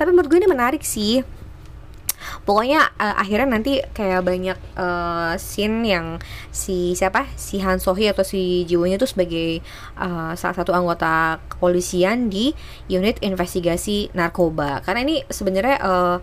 Tapi 0.00 0.08
menurut 0.16 0.32
gue 0.32 0.40
ini 0.40 0.48
menarik 0.48 0.80
sih 0.80 1.20
pokoknya 2.46 2.94
uh, 2.96 3.18
akhirnya 3.18 3.50
nanti 3.50 3.82
kayak 3.92 4.22
banyak 4.22 4.58
uh, 4.78 5.34
scene 5.36 5.82
yang 5.82 6.22
si 6.54 6.94
siapa? 6.94 7.26
Si 7.34 7.58
Han 7.58 7.82
Sohee 7.82 8.14
atau 8.14 8.22
si 8.22 8.62
Jiwonya 8.64 8.96
itu 8.96 9.10
sebagai 9.10 9.60
uh, 9.98 10.32
salah 10.38 10.56
satu 10.56 10.70
anggota 10.70 11.42
kepolisian 11.50 12.30
di 12.30 12.54
unit 12.86 13.18
investigasi 13.20 14.14
narkoba. 14.14 14.80
Karena 14.86 15.02
ini 15.02 15.26
sebenarnya 15.26 15.76
uh, 15.82 16.16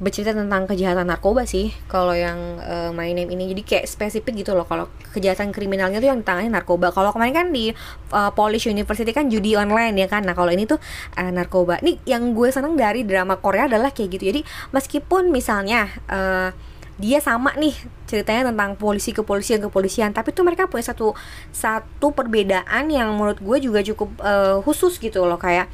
bercerita 0.00 0.32
tentang 0.32 0.64
kejahatan 0.64 1.04
narkoba 1.04 1.44
sih 1.44 1.76
kalau 1.84 2.16
yang 2.16 2.56
uh, 2.64 2.88
My 2.96 3.12
Name 3.12 3.28
ini. 3.36 3.52
Jadi 3.52 3.62
kayak 3.62 3.84
spesifik 3.84 4.42
gitu 4.42 4.56
loh 4.56 4.64
kalau 4.64 4.88
kejahatan 5.12 5.52
kriminalnya 5.52 6.00
tuh 6.00 6.08
yang 6.08 6.24
ditangani 6.24 6.48
narkoba. 6.48 6.88
Kalau 6.90 7.12
kemarin 7.12 7.36
kan 7.36 7.46
di 7.52 7.70
uh, 8.10 8.32
Polish 8.32 8.64
University 8.64 9.12
kan 9.12 9.28
judi 9.28 9.54
online 9.60 9.94
ya 10.00 10.08
kan. 10.08 10.24
Nah 10.24 10.32
kalau 10.32 10.48
ini 10.50 10.64
tuh 10.64 10.80
uh, 11.20 11.30
narkoba. 11.30 11.78
Nih 11.84 12.00
yang 12.08 12.32
gue 12.32 12.48
seneng 12.48 12.80
dari 12.80 13.04
drama 13.04 13.36
Korea 13.36 13.68
adalah 13.68 13.92
kayak 13.92 14.16
gitu. 14.16 14.24
Jadi 14.32 14.40
meskipun 14.72 15.28
misalnya 15.28 15.92
uh, 16.08 16.50
dia 17.00 17.20
sama 17.20 17.52
nih 17.56 17.72
ceritanya 18.04 18.52
tentang 18.52 18.76
polisi 18.76 19.16
kepolisian 19.16 19.64
kepolisian 19.64 20.12
tapi 20.12 20.36
tuh 20.36 20.44
mereka 20.44 20.68
punya 20.68 20.92
satu 20.92 21.16
satu 21.48 22.12
perbedaan 22.12 22.92
yang 22.92 23.08
menurut 23.16 23.40
gue 23.40 23.56
juga 23.64 23.80
cukup 23.80 24.16
uh, 24.24 24.64
khusus 24.64 24.96
gitu 24.96 25.28
loh. 25.28 25.36
Kayak 25.36 25.68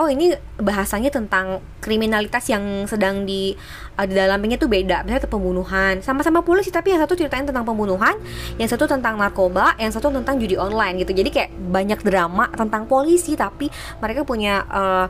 oh 0.00 0.08
ini 0.08 0.32
bahasanya 0.56 1.12
tentang 1.12 1.60
kriminalitas 1.84 2.48
yang 2.48 2.88
sedang 2.88 3.28
di 3.28 3.52
uh, 4.00 4.06
di 4.08 4.14
dalamnya 4.16 4.56
tuh 4.56 4.70
beda. 4.70 5.04
Misalnya 5.04 5.28
pembunuhan. 5.28 6.00
Sama-sama 6.00 6.40
polisi 6.40 6.72
tapi 6.72 6.96
yang 6.96 7.00
satu 7.04 7.12
ceritain 7.12 7.44
tentang 7.44 7.66
pembunuhan 7.66 8.16
yang 8.56 8.68
satu 8.68 8.88
tentang 8.88 9.20
narkoba 9.20 9.76
yang 9.76 9.92
satu 9.92 10.08
tentang 10.08 10.40
judi 10.40 10.56
online 10.56 11.02
gitu. 11.04 11.12
Jadi 11.12 11.28
kayak 11.28 11.50
banyak 11.52 12.00
drama 12.00 12.48
tentang 12.56 12.88
polisi 12.88 13.36
tapi 13.36 13.68
mereka 14.00 14.24
punya 14.24 14.64
uh, 14.72 15.06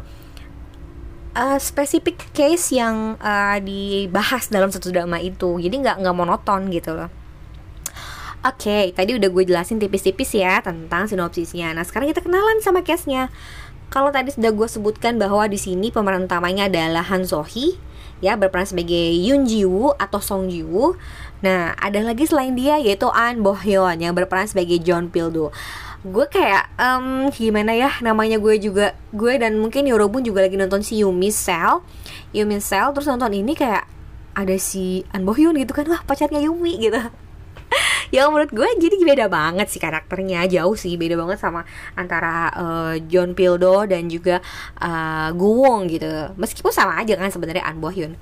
uh, 1.37 1.59
spesifik 1.62 2.19
case 2.35 2.75
yang 2.77 3.15
uh, 3.23 3.59
dibahas 3.62 4.51
dalam 4.51 4.69
satu 4.75 4.91
drama 4.91 5.23
itu. 5.23 5.62
Jadi 5.62 5.75
nggak 5.79 6.03
nggak 6.03 6.17
monoton 6.17 6.69
gitu 6.75 6.97
loh. 6.97 7.11
Oke, 8.43 8.67
okay, 8.67 8.85
tadi 8.91 9.15
udah 9.15 9.31
gue 9.31 9.47
jelasin 9.47 9.79
tipis-tipis 9.79 10.35
ya 10.35 10.59
tentang 10.59 11.07
sinopsisnya. 11.07 11.71
Nah, 11.79 11.87
sekarang 11.87 12.11
kita 12.11 12.27
kenalan 12.27 12.59
sama 12.59 12.83
case-nya. 12.83 13.31
Kalau 13.93 14.09
tadi 14.09 14.33
sudah 14.33 14.49
gue 14.57 14.65
sebutkan 14.65 15.21
bahwa 15.21 15.45
di 15.45 15.61
sini 15.61 15.93
pemeran 15.93 16.25
utamanya 16.25 16.73
adalah 16.73 17.05
Han 17.13 17.29
Sohee 17.29 17.77
ya 18.25 18.39
berperan 18.39 18.65
sebagai 18.65 19.13
Yoon 19.19 19.45
Ji 19.45 19.69
Woo 19.69 19.93
atau 19.99 20.23
Song 20.23 20.49
Ji 20.49 20.65
Woo. 20.65 20.97
Nah, 21.45 21.75
ada 21.77 22.01
lagi 22.01 22.25
selain 22.25 22.55
dia 22.55 22.79
yaitu 22.79 23.11
An 23.11 23.43
Bo 23.43 23.53
Hyun 23.53 23.99
yang 23.99 24.15
berperan 24.15 24.47
sebagai 24.47 24.79
John 24.81 25.11
Pildo. 25.11 25.51
Gue 26.07 26.25
kayak 26.31 26.71
um, 26.79 27.29
gimana 27.35 27.75
ya 27.75 27.91
namanya 28.01 28.39
gue 28.39 28.57
juga 28.63 28.95
gue 29.11 29.35
dan 29.37 29.59
mungkin 29.59 29.85
Yorobun 29.91 30.23
juga 30.23 30.47
lagi 30.47 30.55
nonton 30.55 30.81
si 30.87 31.03
Yumi 31.03 31.35
Sel. 31.35 31.83
Yumi 32.33 32.63
Sel 32.63 32.95
terus 32.95 33.11
nonton 33.11 33.35
ini 33.35 33.59
kayak 33.59 33.91
ada 34.33 34.57
si 34.57 35.03
An 35.13 35.27
Bo 35.27 35.35
Hyun 35.37 35.59
gitu 35.59 35.77
kan 35.77 35.85
wah 35.91 36.01
pacarnya 36.07 36.41
Yumi 36.41 36.79
gitu 36.81 36.97
ya 38.12 38.28
menurut 38.28 38.52
gue 38.52 38.69
jadi 38.76 38.97
beda 39.00 39.26
banget 39.33 39.73
sih 39.73 39.81
karakternya 39.81 40.45
jauh 40.47 40.76
sih 40.76 41.00
beda 41.00 41.16
banget 41.16 41.40
sama 41.40 41.64
antara 41.97 42.52
uh, 42.52 42.95
John 43.09 43.33
Pildo 43.33 43.88
dan 43.88 44.12
juga 44.12 44.45
uh, 44.78 45.33
Guwong 45.33 45.88
gitu 45.88 46.37
meskipun 46.37 46.71
sama 46.71 47.00
aja 47.00 47.16
kan 47.16 47.33
sebenarnya 47.33 47.64
An 47.64 47.81
Bo 47.81 47.88
Hyun 47.88 48.14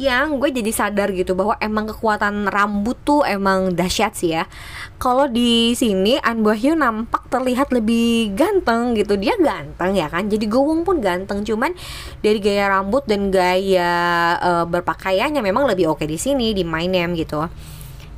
yang 0.00 0.40
gue 0.40 0.48
jadi 0.48 0.72
sadar 0.72 1.12
gitu 1.12 1.36
bahwa 1.36 1.60
emang 1.60 1.84
kekuatan 1.90 2.48
rambut 2.48 2.96
tuh 3.04 3.20
emang 3.26 3.76
dahsyat 3.76 4.16
sih 4.16 4.32
ya. 4.32 4.48
Kalau 4.96 5.28
di 5.28 5.76
sini 5.76 6.16
An 6.24 6.40
Bo 6.40 6.56
Hyun 6.56 6.80
nampak 6.80 7.28
terlihat 7.28 7.68
lebih 7.68 8.32
ganteng 8.32 8.96
gitu. 8.96 9.20
Dia 9.20 9.36
ganteng 9.36 9.92
ya 9.92 10.08
kan. 10.08 10.30
Jadi 10.32 10.48
Gowong 10.48 10.88
pun 10.88 11.04
ganteng, 11.04 11.44
cuman 11.44 11.76
dari 12.24 12.40
gaya 12.40 12.72
rambut 12.72 13.04
dan 13.04 13.28
gaya 13.28 13.92
uh, 14.40 14.64
berpakaiannya 14.64 15.44
memang 15.44 15.68
lebih 15.68 15.92
oke 15.92 16.08
di 16.08 16.16
sini 16.16 16.56
di 16.56 16.64
My 16.64 16.88
Name 16.88 17.12
gitu 17.20 17.44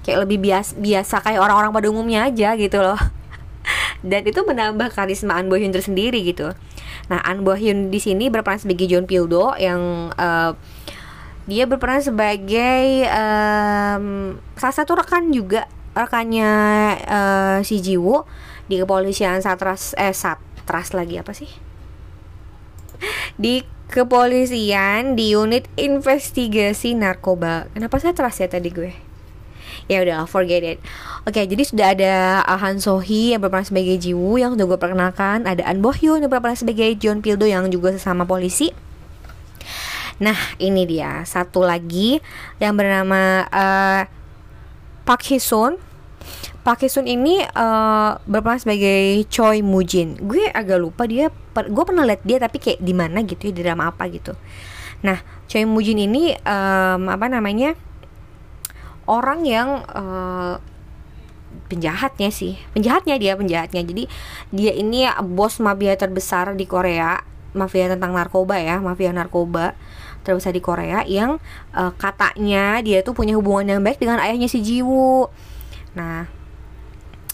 kayak 0.03 0.27
lebih 0.27 0.39
biasa 0.43 0.77
biasa 0.79 1.15
kayak 1.23 1.41
orang-orang 1.41 1.73
pada 1.73 1.87
umumnya 1.89 2.27
aja 2.27 2.55
gitu 2.59 2.79
loh. 2.83 2.99
Dan 4.11 4.27
itu 4.27 4.43
menambah 4.43 4.91
karisma 4.91 5.39
An 5.39 5.47
Bo 5.47 5.55
Hyun 5.55 5.71
tersendiri 5.71 6.23
gitu. 6.27 6.51
Nah 7.07 7.21
An 7.23 7.47
Bo 7.47 7.55
Hyun 7.55 7.89
di 7.95 8.03
sini 8.03 8.29
berperan 8.29 8.59
sebagai 8.59 8.91
John 8.91 9.07
Pildo 9.07 9.55
yang 9.57 10.11
uh, 10.19 10.59
dia 11.47 11.67
berperan 11.67 12.03
sebagai 12.03 13.07
um, 13.11 14.39
salah 14.59 14.77
satu 14.77 14.99
rekan 14.99 15.31
juga 15.35 15.67
rekannya 15.95 16.53
uh, 17.07 17.59
si 17.67 17.83
Jiwo 17.83 18.27
di 18.71 18.79
kepolisian 18.79 19.43
Satras 19.43 19.95
eh 19.99 20.15
Satras 20.15 20.95
lagi 20.95 21.19
apa 21.19 21.35
sih? 21.35 21.51
Di 23.39 23.67
kepolisian 23.91 25.19
di 25.19 25.35
unit 25.37 25.69
investigasi 25.77 26.95
narkoba. 26.97 27.69
Kenapa 27.75 28.01
saya 28.01 28.17
teras 28.17 28.41
ya 28.41 28.49
tadi 28.49 28.73
gue 28.73 29.12
ya 29.91 30.03
udah 30.03 30.27
forget 30.27 30.63
it 30.63 30.79
oke 31.27 31.35
okay, 31.35 31.45
jadi 31.47 31.63
sudah 31.63 31.87
ada 31.95 32.13
Han 32.47 32.79
Sohee 32.79 33.35
yang 33.35 33.43
berperan 33.43 33.67
sebagai 33.67 33.99
Jiwoo 33.99 34.39
yang 34.39 34.55
sudah 34.55 34.67
gue 34.67 34.79
perkenalkan 34.79 35.47
ada 35.47 35.63
An 35.67 35.83
Bo 35.83 35.91
Hyun 35.91 36.23
yang 36.23 36.31
berperan 36.31 36.59
sebagai 36.59 36.95
John 36.99 37.23
Pildo 37.23 37.47
yang 37.47 37.67
juga 37.71 37.95
sesama 37.95 38.23
polisi 38.27 38.71
nah 40.23 40.37
ini 40.63 40.87
dia 40.87 41.27
satu 41.27 41.67
lagi 41.67 42.23
yang 42.63 42.79
bernama 42.79 43.49
uh, 43.51 44.01
Park 45.03 45.27
Hee 45.27 45.43
Sun 45.43 45.81
Park 46.63 46.87
Hee 46.87 46.93
Sun 46.95 47.11
ini 47.11 47.43
uh, 47.43 48.23
berperan 48.23 48.63
sebagai 48.63 49.27
Choi 49.27 49.67
Mujin. 49.67 50.15
Gue 50.23 50.47
agak 50.47 50.79
lupa 50.79 51.11
dia, 51.11 51.27
per, 51.29 51.67
gue 51.67 51.83
pernah 51.83 52.07
lihat 52.07 52.23
dia 52.23 52.39
tapi 52.39 52.63
kayak 52.63 52.79
di 52.79 52.95
mana 52.95 53.27
gitu 53.27 53.51
ya 53.51 53.53
di 53.53 53.61
drama 53.67 53.91
apa 53.91 54.07
gitu. 54.07 54.39
Nah, 55.03 55.19
Choi 55.51 55.67
Mujin 55.67 55.99
ini 55.99 56.31
um, 56.47 57.11
apa 57.11 57.27
namanya? 57.27 57.75
Orang 59.13 59.45
yang 59.45 59.85
uh, 59.93 60.57
penjahatnya 61.69 62.33
sih. 62.33 62.57
Penjahatnya 62.73 63.21
dia 63.21 63.37
penjahatnya. 63.37 63.85
Jadi 63.85 64.09
dia 64.49 64.73
ini 64.73 65.05
bos 65.37 65.61
mafia 65.61 65.93
terbesar 66.01 66.57
di 66.57 66.65
Korea 66.65 67.21
mafia 67.53 67.85
tentang 67.85 68.17
narkoba 68.17 68.57
ya 68.57 68.81
mafia 68.81 69.13
narkoba 69.13 69.77
terbesar 70.25 70.57
di 70.57 70.65
Korea 70.65 71.05
yang 71.05 71.37
uh, 71.77 71.93
katanya 72.01 72.81
dia 72.81 73.05
tuh 73.05 73.13
punya 73.13 73.37
hubungan 73.37 73.77
yang 73.77 73.81
baik 73.85 74.01
dengan 74.01 74.23
ayahnya 74.25 74.49
si 74.49 74.65
Jiwoo. 74.65 75.29
Nah 75.93 76.31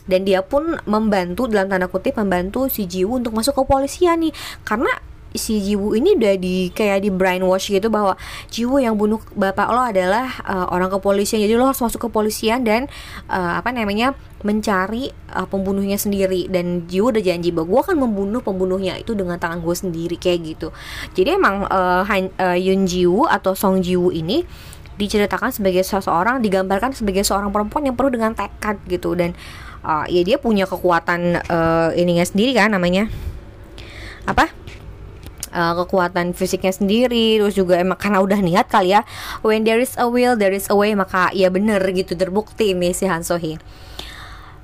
dan 0.08 0.24
dia 0.24 0.40
pun 0.40 0.80
membantu 0.88 1.46
dalam 1.46 1.68
tanda 1.68 1.86
kutip 1.86 2.16
membantu 2.16 2.66
si 2.72 2.88
Jiwoo 2.88 3.20
untuk 3.20 3.36
masuk 3.36 3.60
ke 3.60 3.62
polisian 3.68 4.24
nih. 4.24 4.32
Karena 4.64 4.90
si 5.36 5.60
Jiwu 5.60 5.92
ini 5.92 6.16
udah 6.16 6.34
di 6.40 6.72
kayak 6.72 7.04
di 7.04 7.10
brainwash 7.12 7.68
gitu 7.68 7.92
bahwa 7.92 8.16
Jiwu 8.48 8.80
yang 8.80 8.96
bunuh 8.96 9.20
bapak 9.36 9.68
lo 9.68 9.82
adalah 9.84 10.40
uh, 10.48 10.66
orang 10.72 10.88
kepolisian. 10.88 11.44
Jadi 11.44 11.52
lo 11.52 11.68
harus 11.68 11.80
masuk 11.80 12.08
ke 12.08 12.08
polisian 12.08 12.64
dan 12.64 12.88
uh, 13.28 13.60
apa 13.60 13.68
namanya 13.72 14.16
mencari 14.40 15.12
uh, 15.34 15.44
pembunuhnya 15.44 16.00
sendiri. 16.00 16.48
Dan 16.48 16.88
Jiwu 16.88 17.12
udah 17.12 17.22
janji 17.22 17.52
bahwa 17.52 17.68
gue 17.68 17.80
akan 17.88 17.96
membunuh 18.00 18.40
pembunuhnya 18.40 18.96
itu 18.96 19.12
dengan 19.12 19.36
tangan 19.36 19.60
gue 19.60 19.74
sendiri 19.76 20.16
kayak 20.16 20.38
gitu. 20.56 20.68
Jadi 21.12 21.36
emang 21.36 21.68
uh, 21.68 22.02
Han, 22.08 22.32
uh, 22.40 22.56
Yun 22.56 22.88
Jiwu 22.88 23.28
atau 23.28 23.52
Song 23.52 23.84
Jiwu 23.84 24.08
ini 24.14 24.48
diceritakan 24.98 25.54
sebagai 25.54 25.86
seseorang 25.86 26.42
digambarkan 26.42 26.90
sebagai 26.90 27.22
seorang 27.22 27.54
perempuan 27.54 27.86
yang 27.86 27.94
penuh 27.94 28.10
dengan 28.10 28.32
tekad 28.34 28.80
gitu. 28.88 29.12
Dan 29.12 29.36
uh, 29.84 30.08
ya 30.08 30.24
dia 30.24 30.40
punya 30.40 30.64
kekuatan 30.64 31.44
uh, 31.52 31.90
ininya 31.94 32.24
sendiri 32.24 32.56
kan 32.56 32.72
namanya. 32.72 33.12
Apa 34.28 34.67
uh, 35.50 35.74
kekuatan 35.84 36.36
fisiknya 36.36 36.72
sendiri 36.72 37.40
terus 37.40 37.56
juga 37.56 37.80
emang 37.80 37.98
karena 37.98 38.20
udah 38.22 38.40
niat 38.40 38.66
kali 38.68 38.92
ya 38.94 39.02
when 39.40 39.64
there 39.64 39.80
is 39.80 39.96
a 39.96 40.06
will 40.06 40.36
there 40.36 40.52
is 40.52 40.68
a 40.70 40.76
way 40.76 40.92
maka 40.92 41.28
ya 41.34 41.48
bener 41.52 41.80
gitu 41.92 42.14
terbukti 42.14 42.72
ini 42.76 42.92
si 42.92 43.04
Han 43.08 43.24
Sohee. 43.24 43.58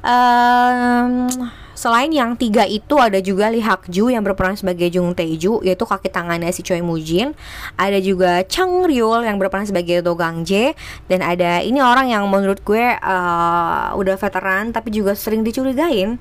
Um, 0.04 1.32
selain 1.72 2.12
yang 2.12 2.36
tiga 2.36 2.68
itu 2.68 3.00
ada 3.00 3.16
juga 3.24 3.48
Lee 3.48 3.64
Hak 3.64 3.88
Ju 3.88 4.12
yang 4.12 4.20
berperan 4.20 4.52
sebagai 4.52 4.92
Jung 4.92 5.16
Tae 5.16 5.40
Ju 5.40 5.64
yaitu 5.64 5.88
kaki 5.88 6.12
tangannya 6.12 6.52
si 6.52 6.60
Choi 6.60 6.84
Moo 6.84 7.00
Jin. 7.00 7.32
Ada 7.80 8.04
juga 8.04 8.44
Chang 8.44 8.84
Ryul 8.84 9.24
yang 9.24 9.40
berperan 9.40 9.64
sebagai 9.64 10.04
Do 10.04 10.12
Gang 10.12 10.44
Jae. 10.44 10.76
Dan 11.08 11.24
ada 11.24 11.64
ini 11.64 11.80
orang 11.80 12.12
yang 12.12 12.28
menurut 12.28 12.60
gue 12.60 12.84
uh, 13.00 13.96
udah 13.96 14.16
veteran 14.20 14.76
tapi 14.76 14.92
juga 14.92 15.16
sering 15.16 15.40
dicurigain. 15.40 16.20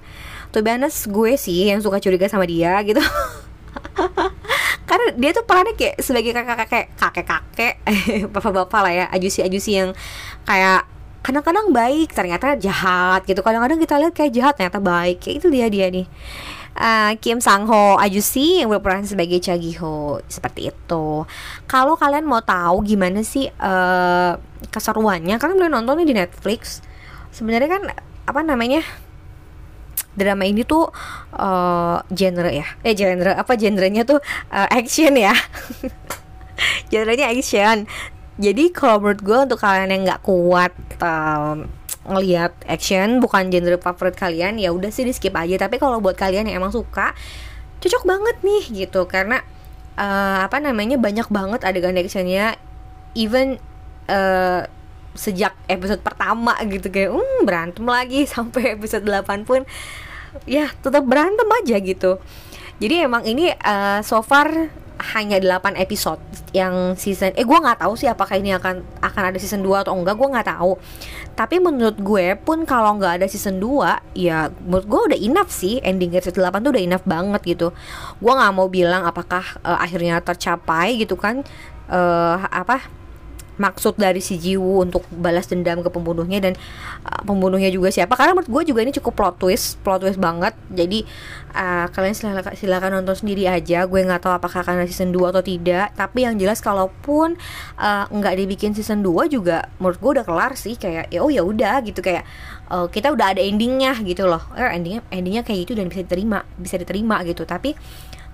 Tuh 0.53 0.63
gue 0.63 1.32
sih 1.36 1.67
yang 1.67 1.84
suka 1.84 2.00
curiga 2.00 2.29
sama 2.32 2.46
dia 2.48 2.77
gitu 2.86 3.01
dia 5.15 5.32
tuh 5.32 5.46
perannya 5.46 5.74
kayak 5.77 6.01
sebagai 6.01 6.32
kakek-kakek 6.34 6.86
kakek-kakek 6.98 7.74
bapak-bapak 8.34 8.82
lah 8.84 8.93
ya 8.93 9.05
ajusi-ajusi 9.13 9.72
yang 9.74 9.89
kayak 10.46 10.86
kadang-kadang 11.24 11.72
baik 11.72 12.12
ternyata 12.12 12.60
jahat 12.60 13.24
gitu 13.24 13.39
kadang-kadang 13.39 13.79
kita 13.79 13.96
lihat 13.96 14.13
kayak 14.13 14.32
jahat 14.36 14.53
ternyata 14.60 14.84
baik 14.84 15.24
kayak 15.24 15.39
itu 15.39 15.48
dia 15.48 15.67
dia 15.72 15.88
nih 15.88 16.05
uh, 16.77 17.12
Kim 17.22 17.39
Sang 17.39 17.65
Ho 17.70 17.98
Ajusi 17.98 18.62
yang 18.62 18.74
berperan 18.74 19.05
sebagai 19.05 19.38
Cha 19.39 19.58
Gi 19.58 19.77
Ho 19.82 20.22
seperti 20.29 20.70
itu. 20.74 21.25
Kalau 21.70 21.93
kalian 21.98 22.25
mau 22.25 22.41
tahu 22.41 22.86
gimana 22.86 23.22
sih 23.22 23.50
uh, 23.50 24.38
keseruannya, 24.70 25.38
kalian 25.38 25.58
boleh 25.58 25.72
nonton 25.74 26.01
nih 26.01 26.08
di 26.10 26.15
Netflix. 26.17 26.82
Sebenarnya 27.34 27.70
kan 27.70 27.84
apa 28.24 28.41
namanya 28.41 28.82
drama 30.13 30.46
ini 30.46 30.62
tuh 30.65 30.89
uh, 31.38 31.98
genre 32.13 32.50
ya, 32.50 32.67
eh 32.86 32.93
genre 32.93 33.34
apa 33.34 33.53
genrenya 33.58 34.05
tuh? 34.05 34.22
Uh, 34.50 34.67
action 34.70 35.13
ya. 35.17 35.34
genrenya 36.91 37.34
action. 37.34 37.89
Jadi 38.38 38.74
kalau 38.74 38.98
menurut 38.98 39.22
gue 39.22 39.38
untuk 39.51 39.60
kalian 39.62 39.93
yang 39.93 40.01
nggak 40.10 40.22
kuat 40.25 40.74
um, 41.01 41.70
ngelihat 42.03 42.51
action 42.65 43.24
bukan 43.24 43.48
genre 43.53 43.79
favorit 43.79 44.17
kalian 44.17 44.60
ya 44.60 44.74
udah 44.74 44.89
sih 44.89 45.05
di 45.05 45.13
skip 45.13 45.34
aja. 45.38 45.62
Tapi 45.62 45.77
kalau 45.77 46.01
buat 46.01 46.17
kalian 46.17 46.50
yang 46.50 46.65
emang 46.65 46.74
suka 46.74 47.13
cocok 47.82 48.03
banget 48.05 48.38
nih 48.41 48.63
gitu. 48.86 49.05
Karena 49.05 49.41
uh, 49.98 50.46
apa 50.46 50.58
namanya 50.58 50.98
banyak 50.98 51.29
banget 51.29 51.62
adegan 51.62 51.98
actionnya. 51.98 52.58
Even 53.13 53.62
uh, 54.10 54.65
sejak 55.13 55.53
episode 55.70 56.01
pertama 56.01 56.58
gitu 56.65 56.89
kayak 56.89 57.13
um 57.13 57.46
berantem 57.46 57.86
lagi 57.86 58.25
sampai 58.34 58.77
episode 58.77 59.05
8 59.05 59.48
pun. 59.48 59.65
Ya 60.50 60.74
tetap 60.82 61.05
berantem 61.05 61.46
aja 61.46 61.77
gitu. 61.77 62.17
Jadi 62.82 62.96
emang 63.05 63.24
ini 63.24 63.53
uh, 63.53 64.01
so 64.01 64.20
far 64.25 64.50
hanya 65.13 65.38
8 65.41 65.75
episode 65.75 66.22
yang 66.55 66.96
season 66.96 67.36
eh 67.36 67.43
gue 67.43 67.58
nggak 67.58 67.84
tahu 67.84 67.93
sih 67.98 68.08
apakah 68.08 68.39
ini 68.39 68.55
akan 68.55 68.79
akan 69.03 69.24
ada 69.34 69.38
season 69.41 69.60
2 69.60 69.84
atau 69.84 69.93
enggak 69.93 70.15
gue 70.15 70.27
nggak 70.32 70.48
tahu. 70.48 70.79
Tapi 71.34 71.60
menurut 71.60 71.98
gue 72.00 72.38
pun 72.39 72.63
kalau 72.63 72.96
nggak 72.98 73.22
ada 73.22 73.27
season 73.27 73.60
2 73.60 74.15
ya 74.15 74.48
menurut 74.63 74.88
gue 74.88 75.01
udah 75.13 75.20
enough 75.20 75.51
sih 75.51 75.84
ending 75.84 76.15
episode 76.15 76.39
8 76.39 76.63
tuh 76.63 76.72
udah 76.74 76.84
enough 76.84 77.05
banget 77.05 77.41
gitu. 77.43 77.67
Gue 78.22 78.34
nggak 78.34 78.53
mau 78.55 78.67
bilang 78.72 79.03
apakah 79.03 79.43
uh, 79.65 79.82
akhirnya 79.82 80.24
tercapai 80.24 80.96
gitu 80.96 81.20
kan 81.20 81.43
uh, 81.91 82.38
apa 82.48 83.02
maksud 83.57 84.01
dari 84.01 84.17
si 84.19 84.41
Jiwoo 84.41 84.81
untuk 84.81 85.05
balas 85.13 85.45
dendam 85.45 85.86
ke 85.86 85.89
pembunuhnya 85.93 86.41
dan 86.41 86.53
uh, 87.05 87.22
pembunuhnya 87.22 87.69
juga 87.69 87.93
siapa. 87.93 88.17
Karena 88.17 88.33
menurut 88.33 88.50
gue 88.50 88.74
juga 88.74 88.79
ini 88.81 88.91
cukup 88.95 89.13
plot 89.13 89.36
twist 89.38 89.77
plot 89.86 90.01
twist 90.05 90.17
banget. 90.17 90.57
Jadi 90.74 91.05
uh, 91.53 91.86
kalian 91.93 92.15
silakan, 92.17 92.53
silakan 92.57 92.89
nonton 93.01 93.15
sendiri 93.25 93.45
aja. 93.45 93.86
Gue 93.86 94.01
nggak 94.01 94.25
tahu 94.25 94.33
apakah 94.33 94.65
akan 94.65 94.81
ada 94.81 94.89
season 94.89 95.13
2 95.13 95.33
atau 95.33 95.43
tidak. 95.45 95.93
Tapi 95.93 96.25
yang 96.25 96.36
jelas 96.38 96.60
kalaupun 96.60 97.38
uh, 97.77 98.05
nggak 98.10 98.33
dibikin 98.41 98.74
season 98.74 99.05
2 99.05 99.29
juga 99.29 99.69
menurut 99.77 100.00
gue 100.01 100.12
udah 100.22 100.25
kelar 100.25 100.53
sih. 100.57 100.74
Kayak 100.77 101.13
ya 101.13 101.22
oh 101.22 101.29
ya 101.29 101.45
udah 101.45 101.86
gitu. 101.86 102.01
Kayak 102.01 102.25
uh, 102.74 102.89
kita 102.89 103.13
udah 103.13 103.38
ada 103.38 103.41
endingnya 103.41 103.93
gitu 104.01 104.25
loh. 104.25 104.41
Eh, 104.57 104.65
endingnya 104.74 105.05
endingnya 105.13 105.43
kayak 105.45 105.69
gitu 105.69 105.77
dan 105.77 105.93
bisa 105.93 106.01
diterima 106.01 106.41
bisa 106.57 106.75
diterima 106.81 107.22
gitu. 107.22 107.45
Tapi 107.45 107.77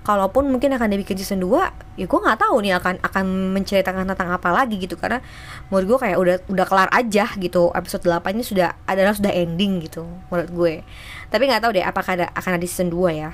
kalaupun 0.00 0.48
mungkin 0.48 0.72
akan 0.72 0.96
dibikin 0.96 1.20
season 1.20 1.44
2 1.44 2.00
ya 2.00 2.06
gue 2.08 2.20
nggak 2.24 2.40
tahu 2.40 2.64
nih 2.64 2.72
akan 2.80 3.04
akan 3.04 3.24
menceritakan 3.52 4.08
tentang 4.08 4.32
apa 4.32 4.48
lagi 4.50 4.80
gitu. 4.80 4.96
Karena 4.96 5.20
menurut 5.68 5.86
gue 5.96 5.98
kayak 6.08 6.16
udah 6.16 6.36
udah 6.48 6.66
kelar 6.66 6.88
aja 6.90 7.28
gitu. 7.36 7.68
Episode 7.76 8.04
8 8.08 8.36
ini 8.36 8.44
sudah 8.44 8.68
adalah 8.88 9.12
sudah 9.12 9.32
ending 9.32 9.84
gitu 9.84 10.08
menurut 10.32 10.50
gue. 10.50 10.74
Tapi 11.28 11.42
nggak 11.46 11.60
tahu 11.62 11.70
deh 11.76 11.84
apakah 11.84 12.10
ada 12.16 12.26
akan 12.32 12.52
ada 12.56 12.66
season 12.66 12.88
2 12.88 13.12
ya. 13.14 13.30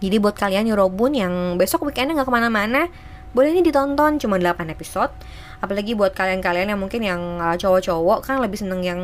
Jadi 0.00 0.16
buat 0.20 0.36
kalian 0.36 0.68
Robun 0.74 1.16
yang 1.16 1.56
besok 1.56 1.86
weekendnya 1.86 2.18
nggak 2.18 2.28
ke 2.28 2.34
mana-mana 2.34 2.88
boleh 3.34 3.52
ini 3.52 3.60
ditonton. 3.60 4.16
Cuma 4.16 4.40
8 4.40 4.72
episode 4.72 5.12
apalagi 5.62 5.94
buat 5.94 6.14
kalian-kalian 6.14 6.74
yang 6.74 6.80
mungkin 6.80 7.02
yang 7.02 7.20
uh, 7.38 7.56
cowok-cowok 7.58 8.26
kan 8.26 8.40
lebih 8.40 8.58
seneng 8.58 8.80
yang 8.82 9.00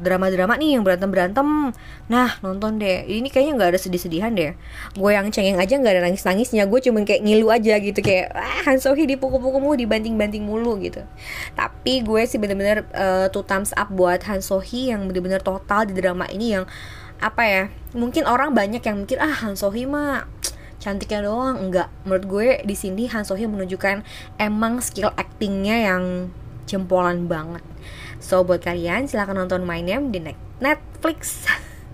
drama-drama 0.00 0.56
nih 0.56 0.76
yang 0.78 0.82
berantem-berantem. 0.82 1.72
Nah 2.10 2.28
nonton 2.40 2.80
deh. 2.80 3.06
Ini 3.08 3.28
kayaknya 3.28 3.52
nggak 3.60 3.70
ada 3.76 3.80
sedih-sedihan 3.80 4.32
deh. 4.34 4.52
Gue 4.96 5.10
yang 5.16 5.28
cengeng 5.30 5.56
aja 5.60 5.74
nggak 5.76 5.92
ada 5.94 6.02
nangis-nangisnya. 6.10 6.68
Gue 6.68 6.84
cuma 6.84 7.04
kayak 7.04 7.22
ngilu 7.24 7.48
aja 7.48 7.78
gitu 7.80 8.00
kayak 8.00 8.34
ah 8.34 8.68
Han 8.68 8.80
Sohee 8.80 9.08
dipukul-pukul 9.08 9.60
mulu 9.60 9.76
dibanting-banting 9.78 10.44
mulu 10.44 10.80
gitu. 10.80 11.04
Tapi 11.54 12.04
gue 12.04 12.22
sih 12.28 12.36
bener-bener 12.40 12.84
uh, 12.92 13.26
two 13.30 13.46
thumbs 13.46 13.72
up 13.76 13.88
buat 13.92 14.20
Han 14.26 14.44
Sohee 14.44 14.92
yang 14.92 15.06
bener-bener 15.06 15.40
total 15.40 15.86
di 15.88 15.94
drama 15.96 16.26
ini 16.28 16.58
yang 16.58 16.66
apa 17.22 17.42
ya 17.46 17.62
mungkin 17.94 18.26
orang 18.26 18.52
banyak 18.52 18.82
yang 18.82 19.06
mikir 19.06 19.16
ah 19.22 19.32
Han 19.46 19.54
Sohee 19.54 19.86
mah 19.86 20.26
cantiknya 20.84 21.24
doang 21.24 21.56
enggak. 21.56 21.88
Menurut 22.04 22.24
gue 22.28 22.48
di 22.68 22.76
sini 22.76 23.08
Han 23.08 23.24
menunjukkan 23.24 24.04
emang 24.36 24.84
skill 24.84 25.08
actingnya 25.16 25.88
yang 25.88 26.28
jempolan 26.68 27.24
banget. 27.24 27.64
So 28.20 28.44
buat 28.44 28.60
kalian 28.60 29.08
silahkan 29.08 29.32
nonton 29.32 29.64
My 29.64 29.80
Name 29.80 30.12
di 30.12 30.20
Netflix. 30.60 31.48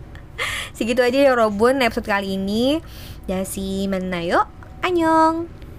Segitu 0.77 1.07
aja 1.07 1.31
ya 1.31 1.39
Robun 1.39 1.79
episode 1.87 2.11
kali 2.11 2.35
ini. 2.35 2.83
Dasi 3.31 3.87
menayo 3.87 4.51
Annyeong 4.83 5.60